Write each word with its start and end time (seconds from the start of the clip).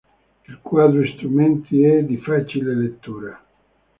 Il 0.49 0.57
quadro 0.63 1.05
strumenti 1.05 1.83
è 1.83 2.03
di 2.03 2.17
facile 2.17 2.73
lettura. 2.73 3.39